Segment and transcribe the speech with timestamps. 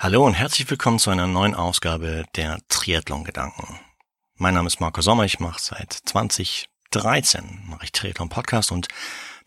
[0.00, 3.80] Hallo und herzlich willkommen zu einer neuen Ausgabe der Triathlon-Gedanken.
[4.36, 8.86] Mein Name ist Marco Sommer, ich mache seit 2013 mache ich Triathlon-Podcast und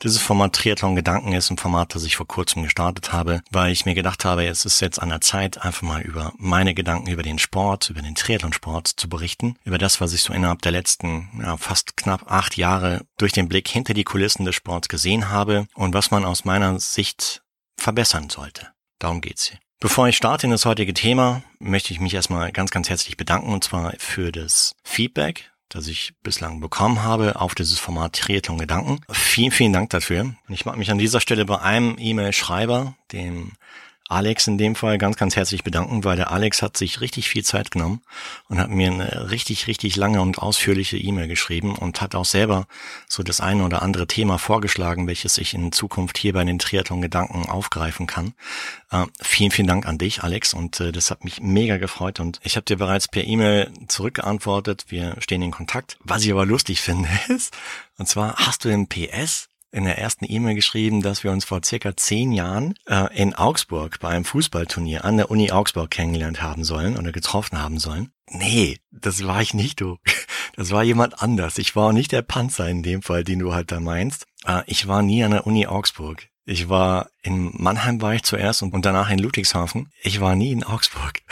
[0.04, 3.86] dieses Format Triathlon Gedanken ist ein Format, das ich vor kurzem gestartet habe, weil ich
[3.86, 7.24] mir gedacht habe, es ist jetzt an der Zeit, einfach mal über meine Gedanken über
[7.24, 11.30] den Sport, über den Triathlon-Sport zu berichten, über das, was ich so innerhalb der letzten
[11.42, 15.68] ja, fast knapp acht Jahre durch den Blick hinter die Kulissen des Sports gesehen habe
[15.76, 17.42] und was man aus meiner Sicht
[17.78, 18.68] verbessern sollte.
[19.00, 19.61] Darum geht's hier.
[19.82, 23.52] Bevor ich starte in das heutige Thema, möchte ich mich erstmal ganz, ganz herzlich bedanken
[23.52, 29.00] und zwar für das Feedback, das ich bislang bekommen habe auf dieses Format Triathlon Gedanken.
[29.10, 30.36] Vielen, vielen Dank dafür.
[30.50, 33.54] Ich mag mich an dieser Stelle bei einem E-Mail-Schreiber, dem
[34.12, 37.44] Alex in dem Fall ganz, ganz herzlich bedanken, weil der Alex hat sich richtig viel
[37.44, 38.02] Zeit genommen
[38.48, 42.68] und hat mir eine richtig, richtig lange und ausführliche E-Mail geschrieben und hat auch selber
[43.08, 47.50] so das eine oder andere Thema vorgeschlagen, welches ich in Zukunft hier bei den Triathlon-Gedanken
[47.50, 48.34] aufgreifen kann.
[48.92, 52.40] Äh, vielen, vielen Dank an dich, Alex, und äh, das hat mich mega gefreut und
[52.44, 54.86] ich habe dir bereits per E-Mail zurückgeantwortet.
[54.90, 55.98] Wir stehen in Kontakt.
[56.04, 57.54] Was ich aber lustig finde ist,
[57.98, 61.62] und zwar hast du im PS in der ersten E-Mail geschrieben, dass wir uns vor
[61.64, 66.64] circa zehn Jahren äh, in Augsburg bei einem Fußballturnier an der Uni Augsburg kennengelernt haben
[66.64, 68.12] sollen oder getroffen haben sollen.
[68.28, 69.98] Nee, das war ich nicht, du.
[70.58, 71.58] Das war jemand anders.
[71.58, 74.26] Ich war nicht der Panzer in dem Fall, den du halt da meinst.
[74.46, 76.28] Äh, ich war nie an der Uni Augsburg.
[76.46, 79.92] Ich war in Mannheim war ich zuerst und, und danach in Ludwigshafen.
[80.02, 81.22] Ich war nie in Augsburg.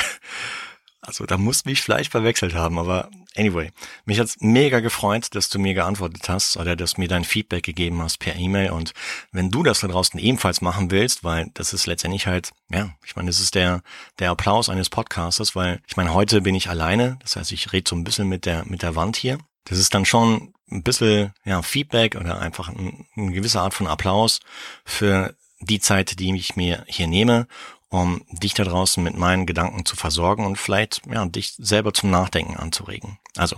[1.10, 3.72] Also da musst mich vielleicht verwechselt haben, aber anyway,
[4.06, 8.02] mich hat's mega gefreut, dass du mir geantwortet hast oder dass mir dein Feedback gegeben
[8.02, 8.72] hast per E-Mail.
[8.72, 8.94] Und
[9.32, 13.16] wenn du das da draußen ebenfalls machen willst, weil das ist letztendlich halt, ja, ich
[13.16, 13.82] meine, das ist der
[14.20, 17.90] der Applaus eines Podcasters, weil ich meine, heute bin ich alleine, das heißt, ich rede
[17.90, 19.40] so ein bisschen mit der mit der Wand hier.
[19.66, 23.88] Das ist dann schon ein bisschen ja, Feedback oder einfach ein, eine gewisse Art von
[23.88, 24.40] Applaus
[24.86, 27.48] für die Zeit, die ich mir hier nehme
[27.90, 32.12] um dich da draußen mit meinen Gedanken zu versorgen und vielleicht ja, dich selber zum
[32.12, 33.18] Nachdenken anzuregen.
[33.36, 33.58] Also,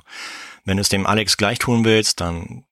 [0.66, 2.64] wenn du es dem Alex gleich tun willst, dann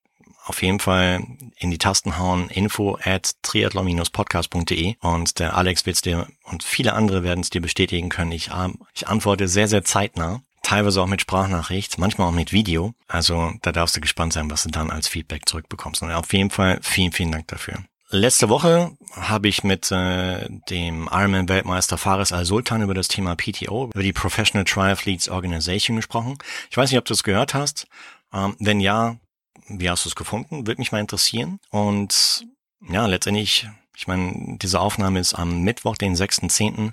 [0.46, 1.22] auf jeden Fall
[1.58, 6.94] in die Tasten hauen info at triathlon-podcast.de und der Alex wird es dir und viele
[6.94, 8.32] andere werden es dir bestätigen können.
[8.32, 8.50] Ich,
[8.94, 12.94] ich antworte sehr, sehr zeitnah teilweise auch mit Sprachnachricht, manchmal auch mit Video.
[13.08, 16.02] Also da darfst du gespannt sein, was du dann als Feedback zurückbekommst.
[16.02, 17.78] Und auf jeden Fall vielen, vielen Dank dafür.
[18.12, 24.02] Letzte Woche habe ich mit äh, dem Ironman-Weltmeister Fares Al-Sultan über das Thema PTO, über
[24.02, 26.36] die Professional Triathletes Organization gesprochen.
[26.70, 27.86] Ich weiß nicht, ob du es gehört hast.
[28.32, 29.16] Ähm, wenn ja,
[29.68, 30.66] wie hast du es gefunden?
[30.66, 31.60] Würde mich mal interessieren.
[31.70, 32.44] Und
[32.88, 36.92] ja, letztendlich, ich meine, diese Aufnahme ist am Mittwoch, den 6.10.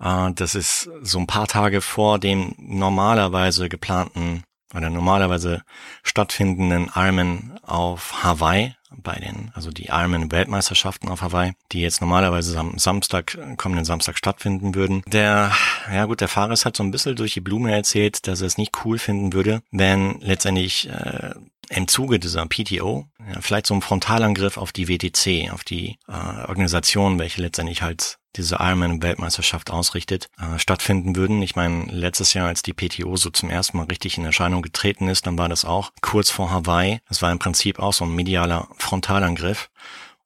[0.00, 4.42] Äh, das ist so ein paar Tage vor dem normalerweise geplanten
[4.74, 5.62] oder normalerweise
[6.02, 12.58] stattfindenden Ironman auf Hawaii bei den, also die Ironman Weltmeisterschaften auf Hawaii, die jetzt normalerweise
[12.58, 15.02] am Samstag, kommenden Samstag stattfinden würden.
[15.06, 15.52] Der,
[15.92, 18.58] ja gut, der Fahrer hat so ein bisschen durch die Blume erzählt, dass er es
[18.58, 21.34] nicht cool finden würde, wenn letztendlich äh,
[21.70, 26.48] im Zuge dieser PTO ja, vielleicht so ein Frontalangriff auf die WTC, auf die äh,
[26.48, 31.42] Organisation, welche letztendlich halt diese Ironman-Weltmeisterschaft ausrichtet, äh, stattfinden würden.
[31.42, 35.08] Ich meine, letztes Jahr, als die PTO so zum ersten Mal richtig in Erscheinung getreten
[35.08, 37.00] ist, dann war das auch kurz vor Hawaii.
[37.08, 39.70] Das war im Prinzip auch so ein medialer Frontalangriff.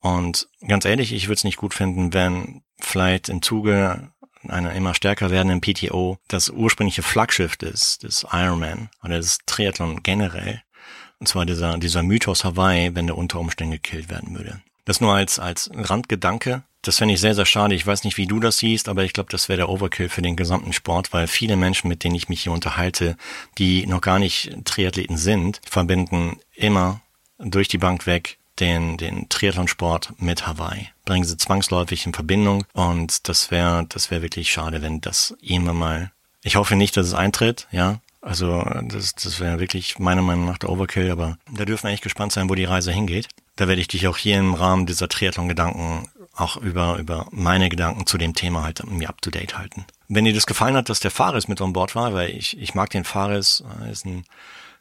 [0.00, 4.10] Und ganz ehrlich, ich würde es nicht gut finden, wenn vielleicht im Zuge
[4.48, 10.62] einer immer stärker werdenden PTO das ursprüngliche Flaggschiff des, des Ironman oder des Triathlon generell,
[11.19, 14.60] und zwar dieser, dieser Mythos Hawaii, wenn der unter Umständen gekillt werden würde.
[14.84, 16.64] Das nur als, als Randgedanke.
[16.84, 17.75] Das fände ich sehr, sehr schade.
[17.75, 20.21] Ich weiß nicht, wie du das siehst, aber ich glaube, das wäre der Overkill für
[20.21, 23.17] den gesamten Sport, weil viele Menschen, mit denen ich mich hier unterhalte,
[23.56, 27.00] die noch gar nicht Triathleten sind, verbinden immer
[27.39, 30.91] durch die Bank weg den, den Triathlonsport mit Hawaii.
[31.06, 35.78] Bringen sie zwangsläufig in Verbindung und das wäre, das wäre wirklich schade, wenn das irgendwann
[35.78, 36.12] mal,
[36.43, 38.00] ich hoffe nicht, dass es eintritt, ja.
[38.21, 42.03] Also, das, das wäre wirklich meiner Meinung nach der Overkill, aber da dürfen wir echt
[42.03, 43.28] gespannt sein, wo die Reise hingeht.
[43.56, 48.06] Da werde ich dich auch hier im Rahmen dieser Triathlon-Gedanken auch über, über meine Gedanken
[48.06, 49.84] zu dem Thema halt mir up to date halten.
[50.09, 52.75] Wenn dir das gefallen hat, dass der Fares mit an Bord war, weil ich, ich
[52.75, 54.25] mag den Fares, er ist ein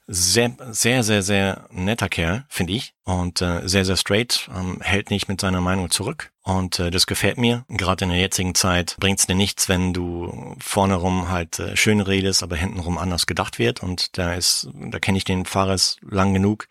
[0.08, 2.94] sehr, sehr, sehr, sehr netter Kerl, finde ich.
[3.06, 6.32] Und äh, sehr, sehr straight, ähm, hält nicht mit seiner Meinung zurück.
[6.44, 7.64] Und äh, das gefällt mir.
[7.70, 11.78] Gerade in der jetzigen Zeit bringt es dir nichts, wenn du vorne rum halt äh,
[11.78, 13.82] schön redest, aber hintenrum anders gedacht wird.
[13.82, 16.68] Und da ist, da kenne ich den Fares lang genug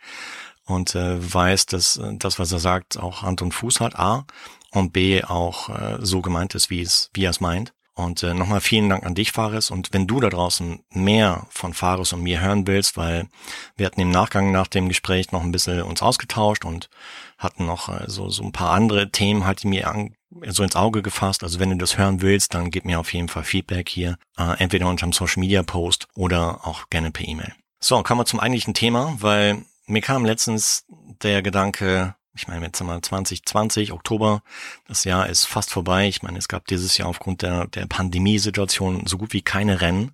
[0.66, 4.26] und äh, weiß, dass äh, das, was er sagt, auch Hand und Fuß hat, A,
[4.72, 7.72] und B auch äh, so gemeint ist, wie es, wie er es meint.
[7.94, 9.70] Und äh, nochmal vielen Dank an dich, Fares.
[9.70, 13.28] Und wenn du da draußen mehr von Fares und mir hören willst, weil
[13.76, 16.88] wir hatten im Nachgang nach dem Gespräch noch ein bisschen uns ausgetauscht und
[17.36, 20.14] hatten noch äh, so, so ein paar andere Themen halt mir an,
[20.48, 21.42] so ins Auge gefasst.
[21.42, 24.56] Also wenn du das hören willst, dann gib mir auf jeden Fall Feedback hier, äh,
[24.58, 27.52] entweder unter einem Social Media Post oder auch gerne per E-Mail.
[27.78, 30.84] So, kommen wir zum eigentlichen Thema, weil mir kam letztens
[31.22, 34.42] der Gedanke, ich meine, jetzt haben wir 2020, Oktober,
[34.86, 36.08] das Jahr ist fast vorbei.
[36.08, 40.12] Ich meine, es gab dieses Jahr aufgrund der, der Pandemiesituation so gut wie keine Rennen,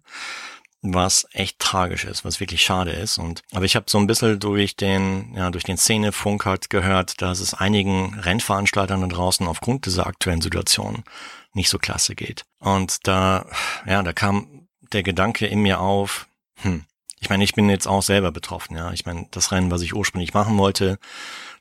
[0.82, 3.18] was echt tragisch ist, was wirklich schade ist.
[3.18, 7.20] Und aber ich habe so ein bisschen durch den, ja, durch den Szenefunk halt gehört,
[7.22, 11.04] dass es einigen Rennveranstaltern da draußen aufgrund dieser aktuellen Situation
[11.52, 12.44] nicht so klasse geht.
[12.58, 13.46] Und da,
[13.86, 16.28] ja, da kam der Gedanke in mir auf,
[16.60, 16.84] hm,
[17.20, 18.92] ich meine, ich bin jetzt auch selber betroffen, ja.
[18.92, 20.98] Ich meine, das Rennen, was ich ursprünglich machen wollte,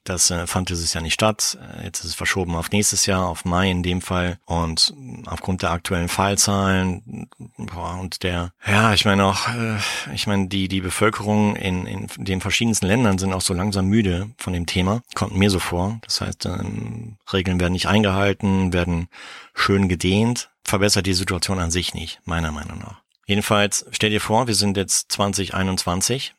[0.07, 1.57] das äh, fand dieses Jahr nicht statt.
[1.62, 4.39] Äh, jetzt ist es verschoben auf nächstes Jahr, auf Mai in dem Fall.
[4.45, 4.94] Und
[5.25, 7.27] aufgrund der aktuellen Fallzahlen
[7.57, 9.77] boah, und der, ja, ich meine auch, äh,
[10.13, 14.30] ich meine, die, die Bevölkerung in, in den verschiedensten Ländern sind auch so langsam müde
[14.38, 15.01] von dem Thema.
[15.13, 16.00] Kommt mir so vor.
[16.04, 19.09] Das heißt, ähm, Regeln werden nicht eingehalten, werden
[19.54, 20.50] schön gedehnt.
[20.63, 23.01] Verbessert die Situation an sich nicht, meiner Meinung nach.
[23.28, 26.34] Jedenfalls, stell dir vor, wir sind jetzt 2021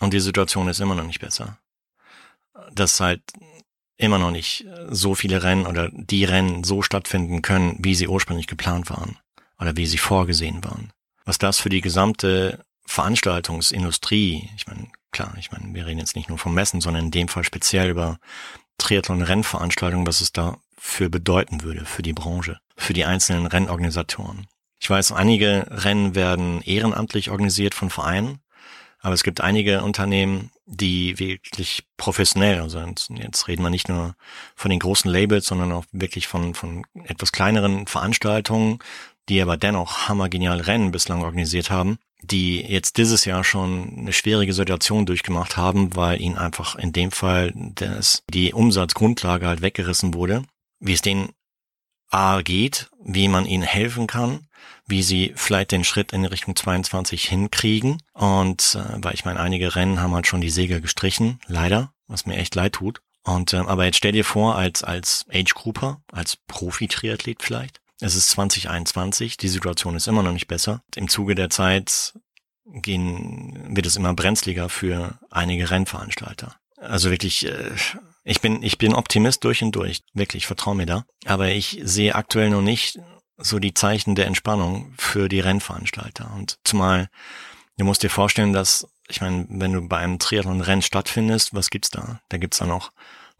[0.00, 1.58] und die Situation ist immer noch nicht besser
[2.72, 3.22] dass halt
[3.96, 8.46] immer noch nicht so viele Rennen oder die Rennen so stattfinden können, wie sie ursprünglich
[8.46, 9.16] geplant waren
[9.58, 10.92] oder wie sie vorgesehen waren.
[11.24, 16.28] Was das für die gesamte Veranstaltungsindustrie, ich meine, klar, ich meine, wir reden jetzt nicht
[16.28, 18.18] nur vom Messen, sondern in dem Fall speziell über
[18.78, 24.46] Triathlon-Rennveranstaltungen, was es da für bedeuten würde für die Branche, für die einzelnen Rennorganisatoren.
[24.78, 28.40] Ich weiß, einige Rennen werden ehrenamtlich organisiert von Vereinen,
[29.00, 34.16] aber es gibt einige Unternehmen, die wirklich professionell, also jetzt reden wir nicht nur
[34.54, 38.80] von den großen Labels, sondern auch wirklich von, von etwas kleineren Veranstaltungen,
[39.28, 44.52] die aber dennoch hammergenial Rennen bislang organisiert haben, die jetzt dieses Jahr schon eine schwierige
[44.52, 50.42] Situation durchgemacht haben, weil ihnen einfach in dem Fall das, die Umsatzgrundlage halt weggerissen wurde.
[50.80, 51.30] Wie es denen
[52.10, 54.46] A geht, wie man ihnen helfen kann,
[54.86, 58.02] wie sie vielleicht den Schritt in Richtung 22 hinkriegen.
[58.12, 62.26] Und äh, weil ich meine, einige Rennen haben halt schon die Segel gestrichen, leider, was
[62.26, 63.00] mir echt leid tut.
[63.24, 67.80] Und ähm, aber jetzt stell dir vor, als als Age Grouper, als Profi-Triathlet vielleicht.
[68.00, 70.82] Es ist 2021, die Situation ist immer noch nicht besser.
[70.94, 72.12] Im Zuge der Zeit
[72.66, 76.56] gehen, wird es immer brenzliger für einige Rennveranstalter.
[76.76, 77.70] Also wirklich, äh,
[78.26, 80.02] ich bin, ich bin Optimist durch und durch.
[80.12, 81.04] Wirklich, vertrau mir da.
[81.26, 82.98] Aber ich sehe aktuell noch nicht
[83.36, 86.32] so die Zeichen der Entspannung für die Rennveranstalter.
[86.34, 87.08] Und zumal,
[87.78, 91.90] du musst dir vorstellen, dass, ich meine, wenn du bei einem Triathlon-Rennen stattfindest, was gibt's
[91.90, 92.20] da?
[92.28, 92.90] Da gibt's dann auch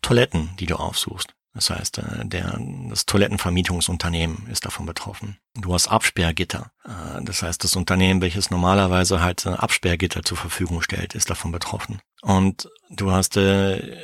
[0.02, 1.34] Toiletten, die du aufsuchst.
[1.52, 2.56] Das heißt, äh, der,
[2.88, 5.38] das Toilettenvermietungsunternehmen ist davon betroffen.
[5.54, 6.70] Du hast Absperrgitter.
[6.84, 12.00] Äh, das heißt, das Unternehmen, welches normalerweise halt Absperrgitter zur Verfügung stellt, ist davon betroffen.
[12.20, 13.96] Und du hast äh,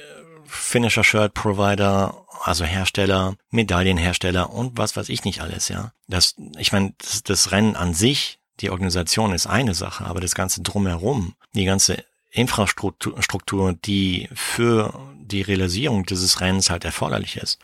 [0.53, 5.93] Finisher Shirt Provider, also Hersteller, Medaillenhersteller und was weiß ich nicht alles, ja.
[6.09, 10.35] Das, ich meine, das, das Rennen an sich, die Organisation ist eine Sache, aber das
[10.35, 17.59] ganze drumherum, die ganze Infrastruktur, die für die Realisierung dieses Rennens halt erforderlich ist.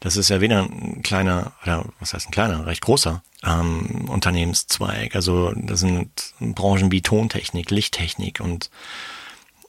[0.00, 5.14] Das ist ja weder ein kleiner, oder was heißt ein kleiner, recht großer ähm, Unternehmenszweig.
[5.14, 8.70] Also das sind Branchen wie Tontechnik, Lichttechnik und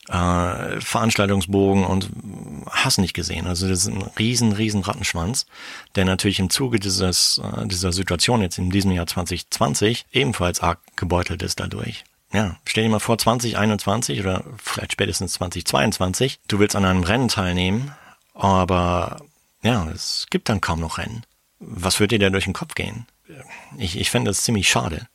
[0.10, 2.10] äh, Veranstaltungsbogen und
[2.70, 3.48] hast nicht gesehen.
[3.48, 5.46] Also das ist ein riesen, riesen Rattenschwanz,
[5.96, 10.80] der natürlich im Zuge dieses, äh, dieser Situation jetzt in diesem Jahr 2020 ebenfalls arg
[10.96, 12.04] gebeutelt ist dadurch.
[12.34, 17.28] Ja, stell dir mal vor 2021 oder vielleicht spätestens 2022, du willst an einem Rennen
[17.28, 17.92] teilnehmen,
[18.34, 19.22] aber
[19.62, 21.24] ja, es gibt dann kaum noch Rennen.
[21.60, 23.06] Was wird dir da durch den Kopf gehen?
[23.78, 25.08] Ich, ich fände das ziemlich schade.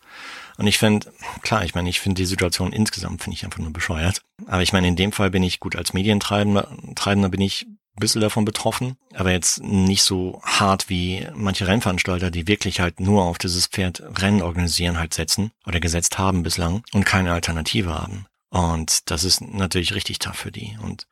[0.59, 1.11] Und ich finde,
[1.43, 4.23] klar, ich meine, ich finde die Situation insgesamt finde ich einfach nur bescheuert.
[4.47, 8.01] Aber ich meine, in dem Fall bin ich gut als Medientreibender, Treibender bin ich ein
[8.01, 13.23] bisschen davon betroffen, aber jetzt nicht so hart wie manche Rennveranstalter, die wirklich halt nur
[13.25, 18.27] auf dieses Pferd Rennen organisieren halt setzen oder gesetzt haben bislang und keine Alternative haben.
[18.51, 20.77] Und das ist natürlich richtig tough für die.
[20.83, 21.07] Und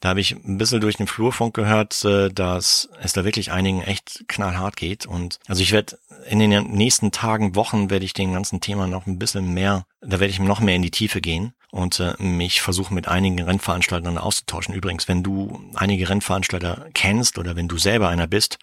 [0.00, 3.82] da habe ich ein bisschen durch den Flurfunk gehört, äh, dass es da wirklich einigen
[3.82, 5.06] echt knallhart geht.
[5.06, 9.06] Und also ich werde in den nächsten Tagen, Wochen werde ich dem ganzen Thema noch
[9.06, 12.60] ein bisschen mehr, da werde ich noch mehr in die Tiefe gehen und äh, mich
[12.60, 14.74] versuchen mit einigen Rennveranstaltern auszutauschen.
[14.74, 18.58] Übrigens, wenn du einige Rennveranstalter kennst oder wenn du selber einer bist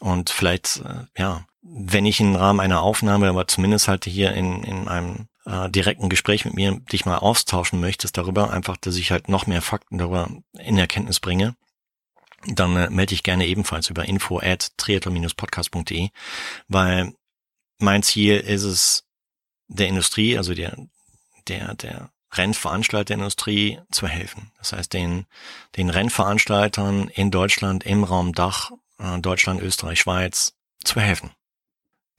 [0.00, 4.62] und vielleicht, äh, ja, wenn ich im Rahmen einer Aufnahme, aber zumindest halt hier in,
[4.62, 9.10] in einem äh, direkten Gespräch mit mir dich mal austauschen möchtest darüber, einfach, dass ich
[9.10, 11.56] halt noch mehr Fakten darüber in Erkenntnis bringe,
[12.46, 16.10] dann äh, melde dich gerne ebenfalls über info at triathlon-podcast.de,
[16.68, 17.12] weil
[17.78, 19.04] mein Ziel ist es,
[19.68, 20.76] der Industrie, also der,
[21.46, 24.50] der, der Rennveranstalterindustrie zu helfen.
[24.58, 25.26] Das heißt, den,
[25.76, 30.54] den Rennveranstaltern in Deutschland, im Raum Dach, äh, Deutschland, Österreich, Schweiz
[30.84, 31.30] zu helfen.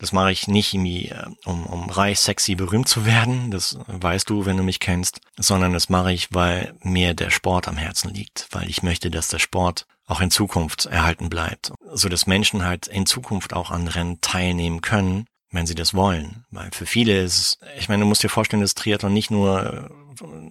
[0.01, 3.51] Das mache ich nicht irgendwie, äh, um, um reich, sexy, berühmt zu werden.
[3.51, 5.21] Das weißt du, wenn du mich kennst.
[5.37, 8.47] Sondern das mache ich, weil mir der Sport am Herzen liegt.
[8.49, 11.71] Weil ich möchte, dass der Sport auch in Zukunft erhalten bleibt.
[11.93, 16.45] So dass Menschen halt in Zukunft auch an Rennen teilnehmen können, wenn sie das wollen.
[16.49, 19.91] Weil für viele ist es, ich meine, du musst dir vorstellen, dass Triathlon nicht nur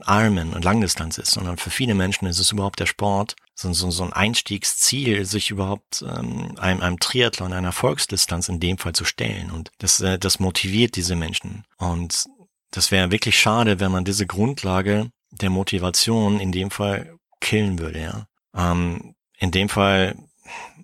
[0.07, 3.91] Ironman und Langdistanz ist, sondern für viele Menschen ist es überhaupt der Sport, so, so,
[3.91, 9.05] so ein Einstiegsziel, sich überhaupt ähm, einem, einem Triathlon, einer Volksdistanz in dem Fall zu
[9.05, 9.51] stellen.
[9.51, 11.65] Und das, äh, das motiviert diese Menschen.
[11.77, 12.27] Und
[12.71, 18.01] das wäre wirklich schade, wenn man diese Grundlage der Motivation in dem Fall killen würde,
[18.01, 18.27] ja.
[18.55, 20.17] Ähm, in dem Fall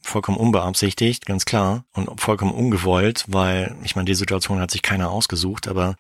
[0.02, 5.11] vollkommen unbeabsichtigt, ganz klar, und vollkommen ungewollt, weil ich meine, die Situation hat sich keiner
[5.11, 5.97] ausgesucht, aber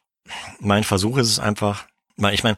[0.60, 2.56] mein Versuch ist es einfach, weil ich meine,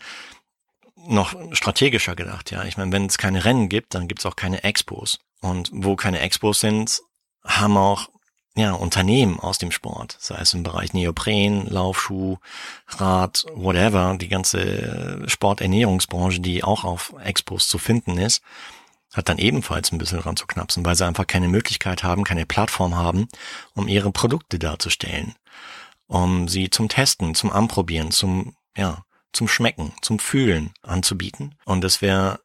[1.07, 2.65] noch strategischer gedacht, ja.
[2.65, 5.19] Ich meine, wenn es keine Rennen gibt, dann gibt es auch keine Expos.
[5.41, 7.01] Und wo keine Expos sind,
[7.45, 8.09] haben auch
[8.57, 12.39] ja, Unternehmen aus dem Sport, sei es im Bereich Neopren, Laufschuh,
[12.89, 18.43] Rad, whatever, die ganze Sporternährungsbranche, die auch auf Expos zu finden ist,
[19.15, 23.29] hat dann ebenfalls ein bisschen ranzuknapsen, weil sie einfach keine Möglichkeit haben, keine Plattform haben,
[23.75, 25.37] um ihre Produkte darzustellen,
[26.09, 31.55] um sie zum Testen, zum Anprobieren, zum, ja, zum Schmecken, zum Fühlen anzubieten.
[31.65, 32.41] Und das wäre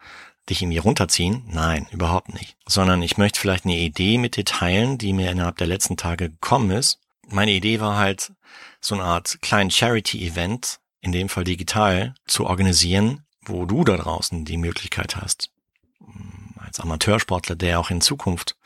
[0.49, 1.44] dich irgendwie runterziehen.
[1.46, 2.56] Nein, überhaupt nicht.
[2.66, 6.30] Sondern ich möchte vielleicht eine Idee mit dir teilen, die mir innerhalb der letzten Tage
[6.30, 6.99] gekommen ist.
[7.28, 8.32] Meine Idee war halt,
[8.80, 14.44] so eine Art kleinen Charity-Event, in dem Fall digital, zu organisieren, wo du da draußen
[14.44, 15.50] die Möglichkeit hast,
[15.99, 18.56] hm, als Amateursportler, der auch in Zukunft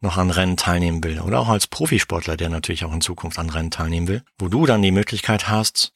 [0.00, 3.50] noch an Rennen teilnehmen will, oder auch als Profisportler, der natürlich auch in Zukunft an
[3.50, 5.92] Rennen teilnehmen will, wo du dann die Möglichkeit hast,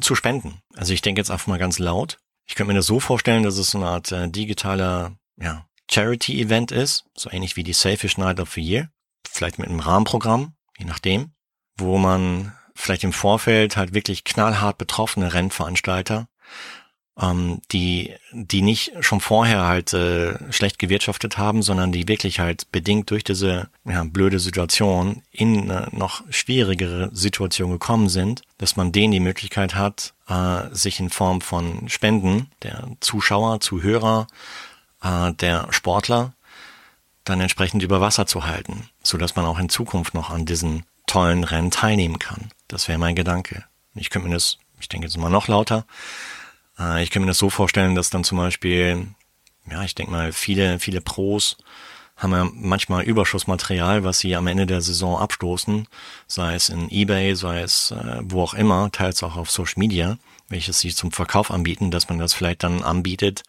[0.00, 0.60] zu spenden.
[0.74, 2.18] Also ich denke jetzt einfach mal ganz laut.
[2.46, 6.72] Ich könnte mir das so vorstellen, dass es so eine Art äh, digitaler ja, Charity-Event
[6.72, 8.90] ist, so ähnlich wie die Selfish Night of the Year,
[9.26, 11.32] vielleicht mit einem Rahmenprogramm, je nachdem,
[11.76, 16.28] wo man vielleicht im Vorfeld halt wirklich knallhart betroffene Rennveranstalter
[17.20, 22.70] ähm, die, die nicht schon vorher halt äh, schlecht gewirtschaftet haben, sondern die wirklich halt
[22.72, 28.92] bedingt durch diese ja, blöde Situation in eine noch schwierigere Situation gekommen sind, dass man
[28.92, 34.26] denen die Möglichkeit hat, äh, sich in Form von Spenden der Zuschauer, Zuhörer,
[35.02, 36.34] äh, der Sportler
[37.22, 40.84] dann entsprechend über Wasser zu halten, so dass man auch in Zukunft noch an diesen
[41.06, 42.50] tollen Rennen teilnehmen kann.
[42.68, 43.64] Das wäre mein Gedanke.
[43.94, 45.86] Ich könnte mir das, ich denke jetzt mal noch lauter,
[46.78, 49.08] äh, ich kann mir das so vorstellen, dass dann zum Beispiel,
[49.70, 51.56] ja, ich denke mal, viele, viele Pros
[52.16, 55.88] haben ja manchmal Überschussmaterial, was sie am Ende der Saison abstoßen,
[56.26, 60.18] sei es in eBay, sei es äh, wo auch immer, teils auch auf Social Media,
[60.48, 63.42] welches sie zum Verkauf anbieten, dass man das vielleicht dann anbietet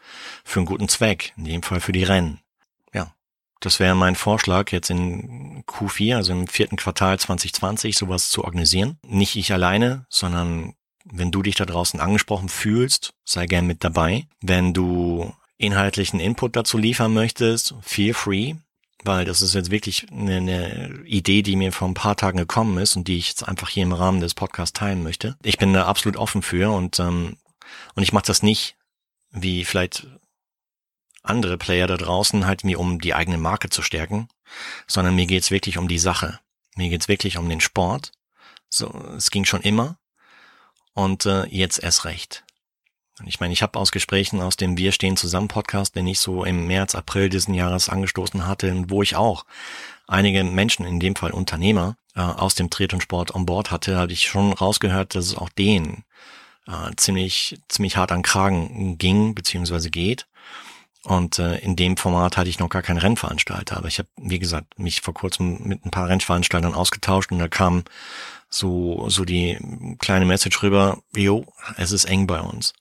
[0.43, 2.39] für einen guten Zweck, in dem Fall für die Rennen.
[2.91, 3.13] Ja,
[3.59, 8.97] das wäre mein Vorschlag, jetzt in Q4, also im vierten Quartal 2020, sowas zu organisieren.
[9.03, 10.73] Nicht ich alleine, sondern
[11.05, 14.27] wenn du dich da draußen angesprochen fühlst, sei gern mit dabei.
[14.41, 18.55] Wenn du inhaltlichen Input dazu liefern möchtest, feel free,
[19.03, 22.95] weil das ist jetzt wirklich eine, Idee, die mir vor ein paar Tagen gekommen ist
[22.95, 25.37] und die ich jetzt einfach hier im Rahmen des Podcasts teilen möchte.
[25.43, 27.37] Ich bin da absolut offen für und ähm,
[27.95, 28.75] und ich mache das nicht
[29.31, 30.07] wie vielleicht
[31.23, 34.27] andere Player da draußen halt mir um die eigene Marke zu stärken,
[34.87, 36.39] sondern mir geht's wirklich um die Sache.
[36.75, 38.11] Mir geht's wirklich um den Sport.
[38.69, 39.97] So, es ging schon immer
[40.95, 42.43] und äh, jetzt erst recht.
[43.19, 46.19] Und ich meine, ich habe aus Gesprächen aus dem Wir stehen zusammen Podcast, den ich
[46.19, 49.45] so im März, April diesen Jahres angestoßen hatte, wo ich auch
[50.07, 54.27] einige Menschen, in dem Fall Unternehmer, äh, aus dem Triathlon-Sport on Board hatte, hatte ich
[54.27, 56.03] schon rausgehört, dass es auch denen
[56.67, 60.27] äh, ziemlich, ziemlich hart an Kragen ging, beziehungsweise geht.
[61.05, 63.77] Und äh, in dem Format hatte ich noch gar keinen Rennveranstalter.
[63.77, 67.47] Aber ich habe, wie gesagt, mich vor kurzem mit ein paar Rennveranstaltern ausgetauscht und da
[67.47, 67.83] kam
[68.49, 69.59] so, so die
[69.99, 71.45] kleine Message rüber, jo,
[71.77, 72.73] es ist eng bei uns.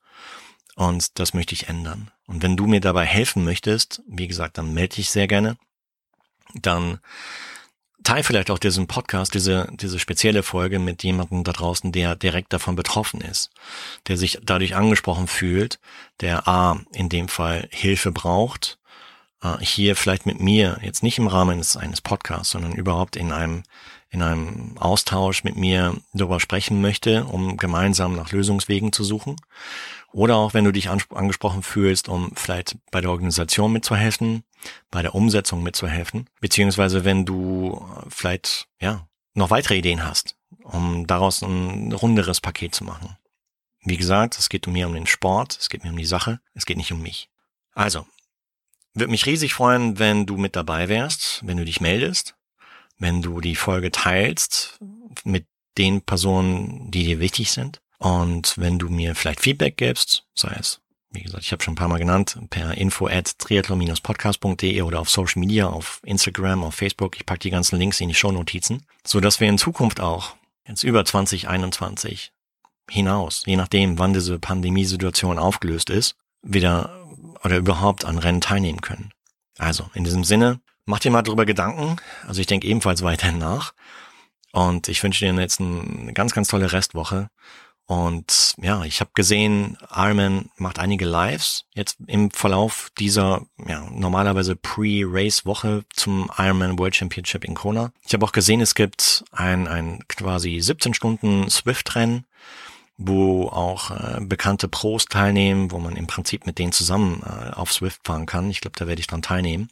[0.75, 2.11] Und das möchte ich ändern.
[2.27, 5.59] Und wenn du mir dabei helfen möchtest, wie gesagt, dann melde dich sehr gerne.
[6.55, 7.01] Dann
[8.05, 12.53] teile vielleicht auch diesen Podcast, diese, diese spezielle Folge mit jemandem da draußen, der direkt
[12.53, 13.51] davon betroffen ist,
[14.07, 15.81] der sich dadurch angesprochen fühlt,
[16.21, 18.79] der A, in dem Fall Hilfe braucht,
[19.43, 23.65] äh, hier vielleicht mit mir, jetzt nicht im Rahmen eines Podcasts, sondern überhaupt in einem,
[24.15, 29.37] in einem Austausch mit mir darüber sprechen möchte, um gemeinsam nach Lösungswegen zu suchen.
[30.13, 34.45] Oder auch wenn du dich angesprochen fühlst, um vielleicht bei der Organisation mitzuhelfen,
[34.91, 41.09] bei der Umsetzung mitzuhelfen, beziehungsweise wenn du äh, vielleicht, ja, noch weitere Ideen hast, um
[41.09, 43.17] daraus ein runderes Paket zu machen.
[43.83, 46.65] Wie gesagt, es geht mir um den Sport, es geht mir um die Sache, es
[46.65, 47.29] geht nicht um mich.
[47.75, 48.07] Also,
[48.95, 52.37] würde mich riesig freuen, wenn du mit dabei wärst, wenn du dich meldest,
[53.05, 54.81] wenn du die Folge teilst
[55.25, 55.47] mit
[55.77, 57.81] den Personen, die dir wichtig sind.
[57.99, 60.81] Und wenn du mir vielleicht Feedback gibst, sei es
[61.15, 65.09] wie gesagt, ich habe schon ein paar Mal genannt, per info at triathlon-podcast.de oder auf
[65.09, 67.17] Social Media, auf Instagram, auf Facebook.
[67.17, 70.35] Ich packe die ganzen Links in die Shownotizen, so dass wir in Zukunft auch,
[70.67, 72.33] jetzt über 2021
[72.91, 77.07] hinaus, je nachdem, wann diese Pandemiesituation aufgelöst ist, wieder
[77.45, 79.13] oder überhaupt an Rennen teilnehmen können.
[79.59, 81.97] Also, in diesem Sinne, mach dir mal drüber Gedanken.
[82.27, 83.75] Also ich denke ebenfalls weiterhin nach.
[84.53, 87.29] Und ich wünsche dir jetzt eine ganz, ganz tolle Restwoche.
[87.87, 94.57] Und ja, ich habe gesehen, Ironman macht einige Lives jetzt im Verlauf dieser ja, normalerweise
[94.57, 97.93] Pre-Race-Woche zum Ironman World Championship in Kona.
[98.07, 102.25] Ich habe auch gesehen, es gibt ein, ein quasi 17 Stunden Swift-Rennen,
[102.97, 107.71] wo auch äh, bekannte Pros teilnehmen, wo man im Prinzip mit denen zusammen äh, auf
[107.71, 108.49] Swift fahren kann.
[108.49, 109.69] Ich glaube, da werde ich dran teilnehmen.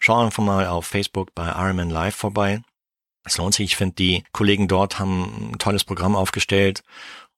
[0.00, 2.62] Schau einfach mal auf Facebook bei Ironman Live vorbei.
[3.24, 3.72] Es lohnt sich.
[3.72, 6.82] Ich finde, die Kollegen dort haben ein tolles Programm aufgestellt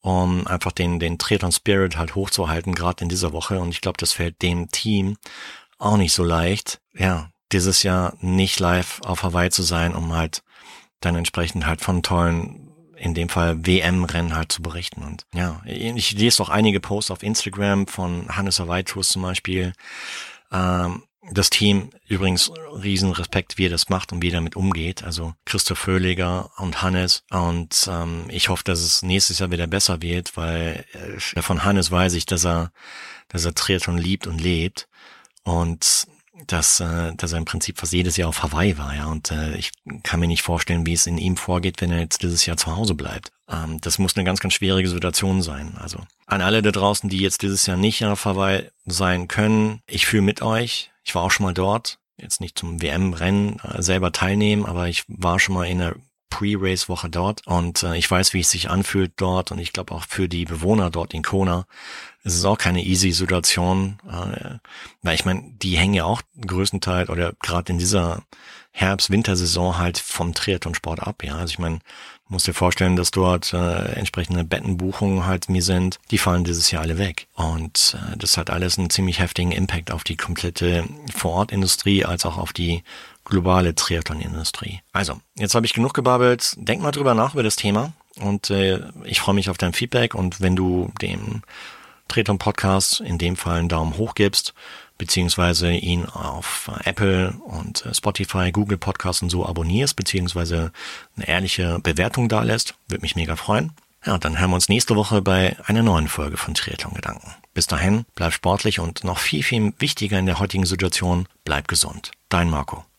[0.07, 3.59] um einfach den, den Triathlon Spirit halt hochzuhalten, gerade in dieser Woche.
[3.59, 5.17] Und ich glaube, das fällt dem Team
[5.79, 10.45] auch nicht so leicht, ja, dieses Jahr nicht live auf Hawaii zu sein, um halt
[11.01, 15.03] dann entsprechend halt von tollen, in dem Fall WM-Rennen halt zu berichten.
[15.03, 19.73] Und ja, ich lese auch einige Posts auf Instagram von Hannes Hawaii Tours zum Beispiel,
[20.53, 22.51] ähm, das Team übrigens
[22.83, 25.03] riesen Respekt, wie er das macht und wie er damit umgeht.
[25.05, 27.25] Also Christoph Föhliger und Hannes.
[27.31, 31.91] Und ähm, ich hoffe, dass es nächstes Jahr wieder besser wird, weil äh, von Hannes
[31.91, 32.73] weiß ich, dass er,
[33.29, 34.89] dass er Triathlon liebt und lebt.
[35.43, 36.07] Und
[36.47, 39.07] dass, äh, dass er im Prinzip fast jedes Jahr auf Hawaii war, ja.
[39.07, 39.71] Und äh, ich
[40.03, 42.77] kann mir nicht vorstellen, wie es in ihm vorgeht, wenn er jetzt dieses Jahr zu
[42.77, 43.33] Hause bleibt.
[43.49, 45.77] Ähm, das muss eine ganz, ganz schwierige Situation sein.
[45.81, 50.07] Also an alle da draußen, die jetzt dieses Jahr nicht auf Hawaii sein können, ich
[50.07, 50.91] fühle mit euch.
[51.07, 55.05] Ich war auch schon mal dort, jetzt nicht zum WM-Rennen äh, selber teilnehmen, aber ich
[55.07, 55.95] war schon mal in der
[56.31, 60.05] Pre-Race-Woche dort und äh, ich weiß, wie es sich anfühlt dort und ich glaube auch
[60.09, 61.67] für die Bewohner dort in Kona
[62.25, 64.59] ist es auch keine easy Situation, äh,
[65.03, 68.25] weil ich meine, die hängen ja auch größtenteils oder gerade in dieser
[68.73, 71.37] Herbst-Wintersaison halt vom Triathlon-Sport ab, ja.
[71.37, 71.79] Also ich meine,
[72.29, 76.83] muss dir vorstellen, dass dort äh, entsprechende Bettenbuchungen halt mir sind, die fallen dieses Jahr
[76.83, 77.27] alle weg.
[77.35, 80.85] Und äh, das hat alles einen ziemlich heftigen Impact auf die komplette
[81.15, 82.83] Vorortindustrie als auch auf die
[83.25, 84.81] globale Triathlon-Industrie.
[84.93, 86.55] Also, jetzt habe ich genug gebabbelt.
[86.57, 90.15] Denk mal drüber nach über das Thema und äh, ich freue mich auf dein Feedback
[90.15, 91.43] und wenn du dem
[92.09, 94.55] Triathlon Podcast in dem Fall einen Daumen hoch gibst,
[94.99, 100.73] beziehungsweise ihn auf Apple und Spotify, Google Podcasts und so abonnierst, beziehungsweise
[101.17, 103.73] eine ehrliche Bewertung da lässt, würde mich mega freuen.
[104.07, 107.35] Ja, dann hören wir uns nächste Woche bei einer neuen Folge von Triathlon Gedanken.
[107.55, 112.13] Bis dahin, bleib sportlich und noch viel, viel wichtiger in der heutigen Situation, bleib gesund.
[112.29, 112.87] Dein Marco.